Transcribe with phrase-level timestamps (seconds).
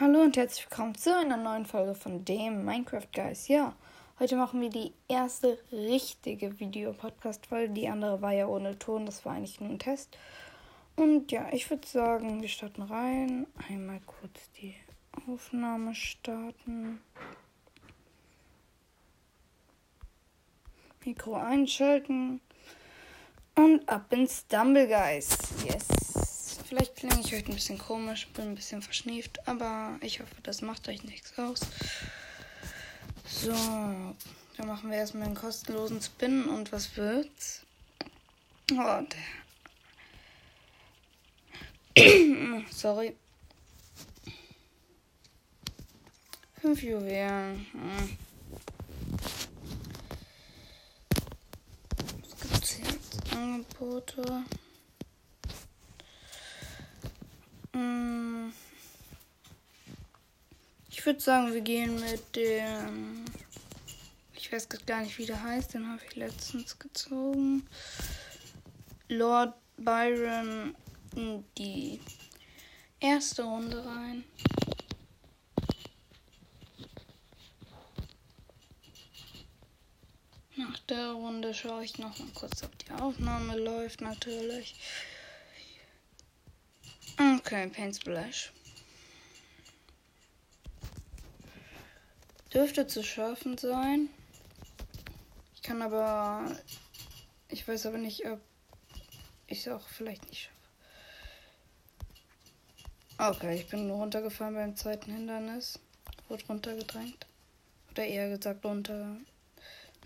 [0.00, 3.48] Hallo und herzlich willkommen zu einer neuen Folge von dem Minecraft Guys.
[3.48, 3.74] Ja,
[4.20, 7.74] heute machen wir die erste richtige Videopodcast-Folge.
[7.74, 10.16] Die andere war ja ohne Ton, das war eigentlich nur ein Test.
[10.94, 13.48] Und ja, ich würde sagen, wir starten rein.
[13.68, 14.76] Einmal kurz die
[15.26, 17.00] Aufnahme starten.
[21.04, 22.40] Mikro einschalten.
[23.56, 25.36] Und ab ins Stumble Guys.
[25.64, 25.97] Yes.
[26.68, 30.60] Vielleicht klinge ich heute ein bisschen komisch, bin ein bisschen verschnieft, aber ich hoffe, das
[30.60, 31.60] macht euch nichts aus.
[33.26, 37.62] So, dann machen wir erstmal einen kostenlosen Spin und was wird's?
[38.72, 39.00] Oh,
[41.96, 42.64] der.
[42.70, 43.16] Sorry.
[46.60, 47.66] Fünf Juwelen.
[47.72, 48.18] Hm.
[52.20, 53.32] Was gibt's jetzt?
[53.34, 54.44] Angebote.
[57.78, 58.52] Hm.
[60.90, 63.24] Ich würde sagen, wir gehen mit dem.
[64.34, 65.72] Ich weiß gar nicht, wie der heißt.
[65.72, 67.66] Den habe ich letztens gezogen.
[69.08, 70.76] Lord Byron
[71.16, 71.98] in die
[73.00, 74.22] erste Runde rein.
[80.56, 84.74] Nach der Runde schaue ich noch mal kurz, ob die Aufnahme läuft, natürlich.
[87.18, 88.52] Okay, Paint Splash.
[92.52, 94.08] Dürfte zu schaffen sein.
[95.54, 96.56] Ich kann aber.
[97.48, 98.40] Ich weiß aber nicht, ob
[99.46, 100.58] ich es auch vielleicht nicht schaffe.
[103.36, 105.78] Okay, ich bin nur runtergefallen beim zweiten Hindernis.
[106.28, 107.26] Wurde runtergedrängt.
[107.90, 109.16] Oder eher gesagt runter.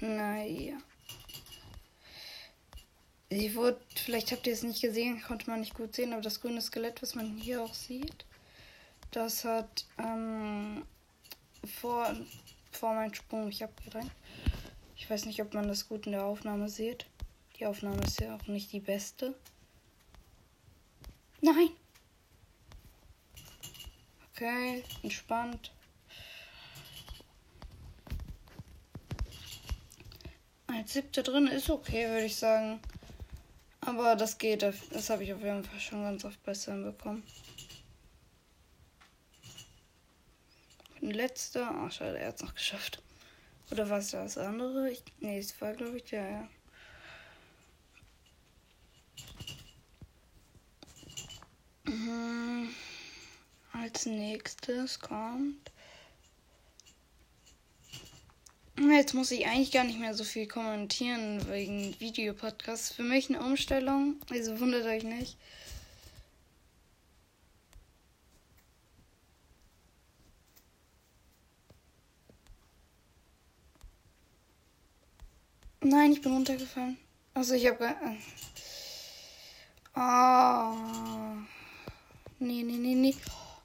[0.00, 0.78] Naja.
[3.30, 6.40] Sie wurde, vielleicht habt ihr es nicht gesehen, konnte man nicht gut sehen, aber das
[6.40, 8.26] grüne Skelett, was man hier auch sieht,
[9.10, 10.84] das hat ähm,
[11.66, 12.14] vor,
[12.70, 14.10] vor meinem Sprung mich abgedrängt.
[14.96, 17.06] Ich weiß nicht, ob man das gut in der Aufnahme sieht.
[17.58, 19.34] Die Aufnahme ist ja auch nicht die beste.
[21.40, 21.70] Nein!
[24.32, 25.72] Okay, entspannt.
[30.66, 32.80] Als siebte drin ist okay, würde ich sagen.
[33.80, 37.22] Aber das geht, das habe ich auf jeden Fall schon ganz oft besser hinbekommen.
[41.22, 43.00] Ein letzter, ach schade, er hat es noch geschafft.
[43.70, 44.90] Oder war es das andere?
[44.90, 46.48] Ich, nee, es war glaube ich der, ja.
[51.84, 52.74] Mhm.
[53.72, 55.70] Als nächstes kommt
[58.90, 62.90] Jetzt muss ich eigentlich gar nicht mehr so viel kommentieren wegen Videopodcasts.
[62.90, 65.36] Für mich eine Umstellung, also wundert euch nicht.
[75.84, 76.96] Nein, ich bin runtergefallen.
[77.34, 77.84] Also ich habe.
[77.84, 78.16] Äh
[79.96, 80.76] oh.
[82.38, 83.16] Nee, nee, nee, nee.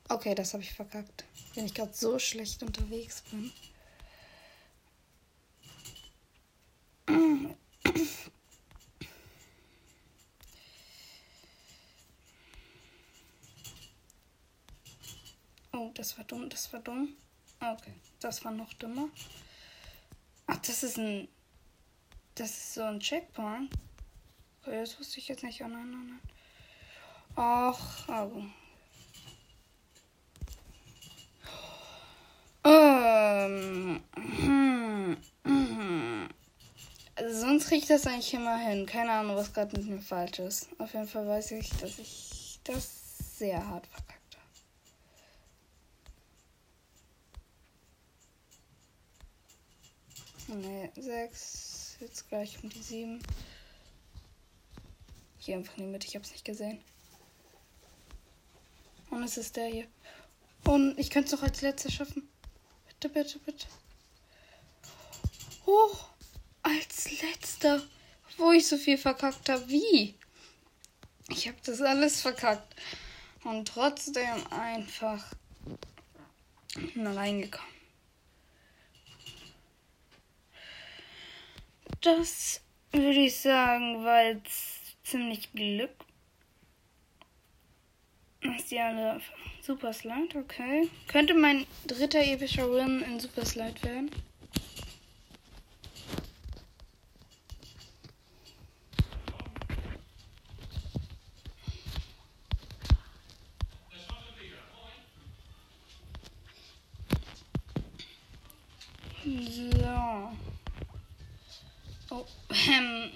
[0.10, 1.26] Okay, das habe ich verkackt.
[1.54, 3.52] Wenn ich gerade so schlecht unterwegs bin.
[15.72, 17.16] Oh, das war dumm, das war dumm.
[17.60, 19.10] Okay, das war noch dümmer.
[20.48, 21.28] Ach, das ist ein.
[22.38, 23.74] Das ist so ein Checkpoint.
[24.62, 25.60] Okay, das wusste ich jetzt nicht.
[25.62, 26.20] Oh nein, nein, nein.
[27.36, 28.46] Ach, aber.
[32.64, 34.04] Ähm.
[34.16, 35.18] Hm.
[37.16, 38.86] Also sonst kriege ich das eigentlich immer hin.
[38.86, 40.70] Keine Ahnung, was gerade mit mir falsch ist.
[40.78, 44.18] Auf jeden Fall weiß ich, dass ich das sehr hart verkackt
[50.50, 51.77] Ne, 6.
[52.00, 53.20] Jetzt gleich um die 7.
[55.40, 56.80] Hier einfach in die Mitte, ich hab's nicht gesehen.
[59.10, 59.88] Und es ist der hier.
[60.66, 62.30] Und ich könnte es noch als letzter schaffen.
[62.88, 63.68] Bitte, bitte, bitte.
[65.66, 65.96] Oh,
[66.62, 67.82] als letzter.
[68.38, 69.68] Wo ich so viel verkackt habe.
[69.68, 70.16] Wie?
[71.30, 72.76] Ich habe das alles verkackt.
[73.44, 75.26] Und trotzdem einfach
[76.96, 77.77] reingekommen.
[82.02, 82.62] Das
[82.92, 85.92] würde ich sagen, war jetzt ziemlich Glück.
[88.42, 89.20] Ist die alle
[89.62, 90.90] Super Slide, okay.
[91.08, 94.12] Könnte mein dritter epischer Win in Super Slide werden?
[109.26, 110.32] So.
[112.10, 112.26] Oh,
[112.68, 113.12] ähm.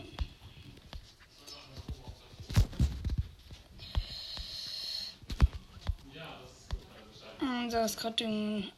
[7.72, 8.26] Da ist gerade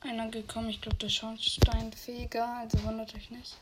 [0.01, 0.69] einer gekommen.
[0.69, 2.47] Ich glaube, der Schornsteinfeger.
[2.59, 3.57] Also wundert euch nicht.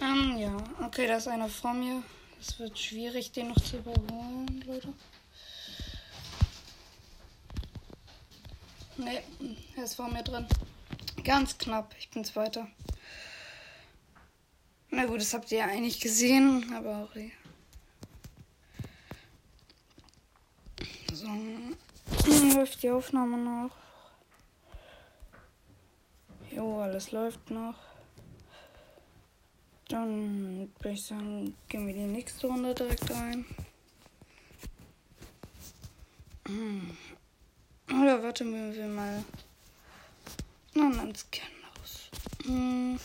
[0.00, 0.56] Ähm, ja.
[0.82, 2.02] Okay, da ist einer vor mir.
[2.40, 4.88] Es wird schwierig, den noch zu überholen, Leute.
[8.96, 9.22] Ne,
[9.76, 10.46] er ist vor mir drin.
[11.22, 11.94] Ganz knapp.
[11.98, 12.66] Ich bin Zweiter.
[14.90, 17.30] Na gut, das habt ihr ja eigentlich gesehen, aber auch hier.
[21.12, 21.28] So.
[22.54, 23.70] Läuft die Aufnahme noch.
[26.50, 27.76] Jo, alles läuft noch.
[29.88, 33.44] Dann würde ich sagen, gehen wir die nächste Runde direkt rein.
[36.46, 36.96] Hm.
[37.88, 39.24] Oder warten wir mal
[40.74, 41.42] einen anderen Scan
[41.80, 42.10] aus.
[42.44, 42.98] Hm.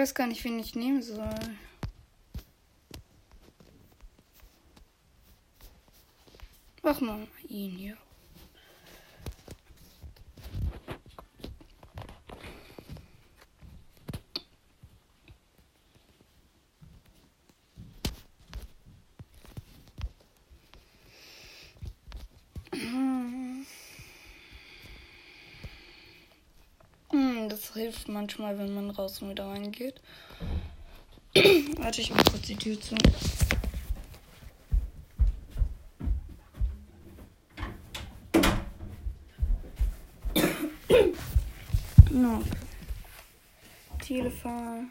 [0.00, 1.28] Weiß gar nicht, wen ich nehmen soll.
[6.82, 7.96] Mach mal ihn hier.
[28.10, 30.00] Manchmal, wenn man raus und wieder reingeht.
[31.78, 32.96] Warte, ich mach kurz die Tür zu.
[42.10, 42.42] no.
[44.04, 44.90] Telefon.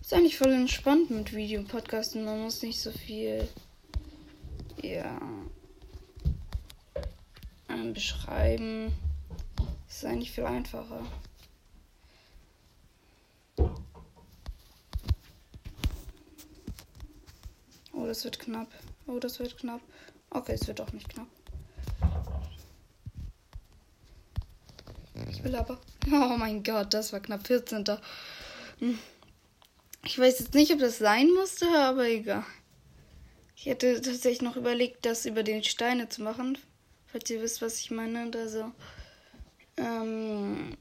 [0.00, 2.24] Ist eigentlich voll entspannt mit Videopodcasten.
[2.24, 3.48] Man muss nicht so viel.
[4.82, 5.18] Ja
[7.96, 8.92] beschreiben.
[9.96, 11.00] Ist eigentlich viel einfacher.
[17.92, 18.68] Oh, das wird knapp.
[19.06, 19.80] Oh, das wird knapp.
[20.30, 21.28] Okay, es wird auch nicht knapp.
[25.30, 25.80] Ich will aber.
[26.06, 27.84] Oh mein Gott, das war knapp 14.
[28.78, 28.98] Hm.
[30.04, 32.44] Ich weiß jetzt nicht, ob das sein musste, aber egal.
[33.56, 36.58] Ich hätte tatsächlich noch überlegt, das über den Steine zu machen
[37.16, 38.30] falls ihr wisst, was ich meine.
[38.34, 38.72] Also,
[39.86, 40.76] ähm,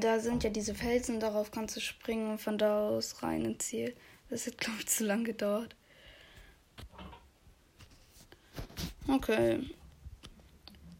[0.00, 3.66] da sind ja diese Felsen, darauf kannst du springen und von da aus rein ins
[3.66, 3.94] Ziel.
[4.30, 5.74] Das hat, glaube ich, zu lang gedauert.
[9.06, 9.60] Okay.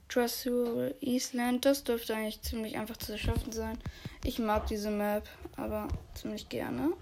[0.08, 3.78] Trasur Island, das dürfte eigentlich ziemlich einfach zu schaffen sein.
[4.24, 6.92] Ich mag diese Map, aber ziemlich gerne.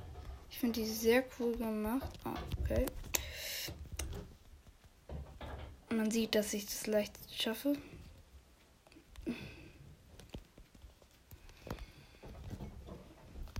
[0.50, 2.10] Ich finde die sehr cool gemacht.
[2.24, 2.86] Ah, okay.
[5.90, 7.76] Man sieht, dass ich das leicht schaffe.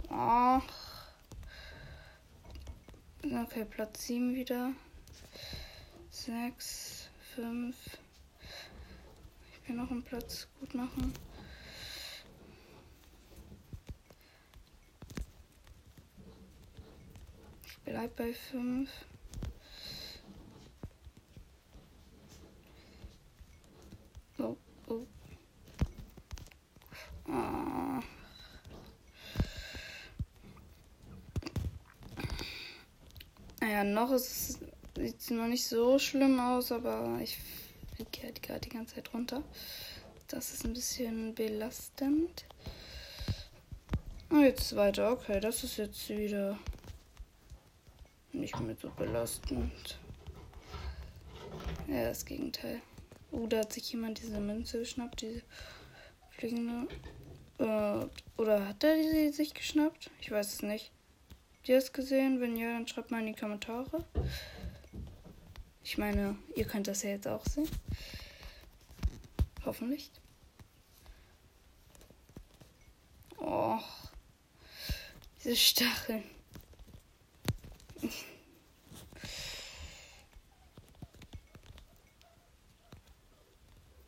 [0.08, 0.60] Oh.
[3.22, 4.72] Okay, Platz 7 wieder.
[6.10, 7.76] 6, 5.
[9.52, 11.12] Ich will noch einen Platz gut machen.
[17.64, 18.88] Ich bleib bei 5.
[33.76, 34.58] Naja, noch ist,
[34.96, 37.38] sieht es noch nicht so schlimm aus, aber ich
[37.96, 39.42] fliege halt gerade die ganze Zeit runter.
[40.28, 42.44] Das ist ein bisschen belastend.
[44.28, 45.12] Und jetzt weiter.
[45.12, 46.58] Okay, das ist jetzt wieder
[48.32, 49.98] nicht mehr so belastend.
[51.88, 52.82] Ja, das Gegenteil.
[53.30, 55.42] Oh, da hat sich jemand diese Münze geschnappt, diese
[56.30, 56.88] fliegende.
[57.58, 60.10] Äh, oder hat er die sich geschnappt?
[60.20, 60.90] Ich weiß es nicht.
[61.66, 62.40] Habt ihr es gesehen?
[62.40, 64.04] Wenn ja, dann schreibt mal in die Kommentare.
[65.82, 67.68] Ich meine, ihr könnt das ja jetzt auch sehen.
[69.64, 70.12] Hoffentlich.
[73.38, 73.80] Oh.
[75.42, 76.22] Diese Stacheln.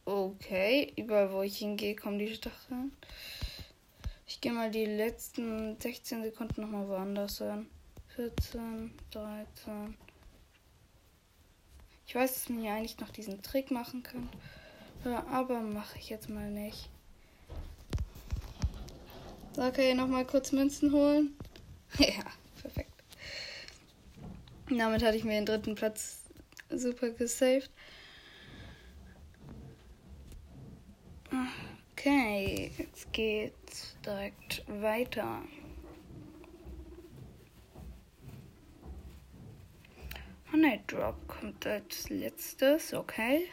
[0.04, 2.92] Okay, überall wo ich hingehe, kommen die Stacheln.
[4.28, 7.66] Ich gehe mal die letzten 16 Sekunden nochmal woanders hin.
[8.14, 9.96] 14, 13.
[12.06, 14.28] Ich weiß, dass man hier eigentlich noch diesen Trick machen kann.
[15.32, 16.90] Aber mache ich jetzt mal nicht.
[19.56, 21.34] So, okay, nochmal kurz Münzen holen.
[21.98, 22.24] ja,
[22.60, 22.92] perfekt.
[24.68, 26.18] Damit hatte ich mir den dritten Platz
[26.68, 27.70] super gesaved.
[32.08, 35.42] Okay, jetzt geht's direkt weiter.
[40.50, 43.50] Honey Drop kommt als letztes, okay.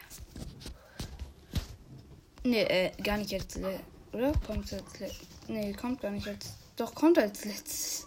[2.44, 3.80] Nee, äh, gar nicht als letztes.
[4.12, 4.32] Oder?
[4.46, 5.20] Kommt als letztes.
[5.48, 6.56] Nee, kommt gar nicht als.
[6.76, 8.06] Doch, kommt als letztes.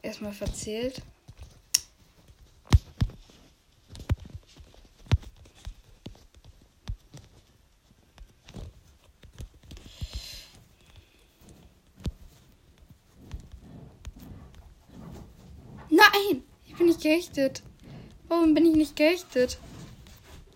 [0.00, 1.02] Erstmal verzählt.
[15.96, 16.42] Nein!
[17.06, 17.62] Gerichtet.
[18.26, 19.60] Warum bin ich nicht gerichtet?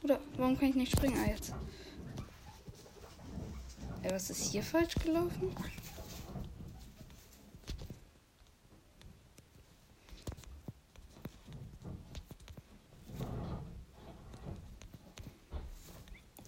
[0.03, 1.17] Oder warum kann ich nicht springen?
[1.25, 1.53] Ah, jetzt.
[4.03, 5.55] Ey, was ist hier falsch gelaufen?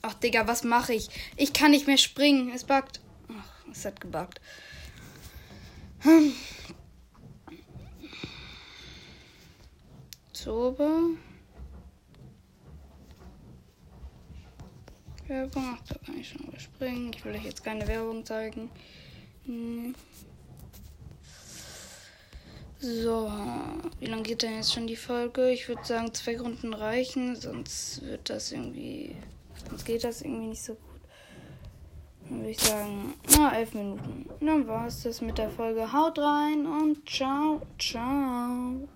[0.00, 1.10] Ach, Digga, was mache ich?
[1.36, 2.50] Ich kann nicht mehr springen.
[2.52, 3.00] Es buggt.
[3.28, 4.40] Ach, es hat gebuggt.
[6.00, 6.32] Hm.
[10.42, 10.88] Zobe.
[15.26, 15.76] Werbung.
[15.76, 17.12] Ach, da kann ich schon überspringen.
[17.14, 18.70] Ich will euch jetzt keine Werbung zeigen.
[19.44, 19.94] Hm.
[22.80, 23.30] So,
[24.00, 25.50] wie lange geht denn jetzt schon die Folge?
[25.50, 29.14] Ich würde sagen, zwei Runden reichen, sonst wird das irgendwie
[29.68, 31.00] Sonst geht das irgendwie nicht so gut.
[32.28, 34.28] Dann würde ich sagen, na, elf Minuten.
[34.40, 35.92] Dann war es das mit der Folge.
[35.92, 38.88] Haut rein und ciao, ciao.